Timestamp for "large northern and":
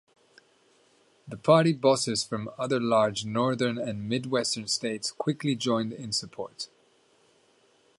2.79-4.09